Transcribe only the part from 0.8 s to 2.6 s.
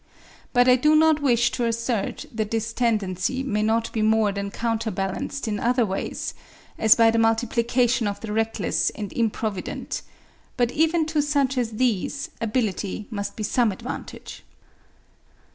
not wish to assert that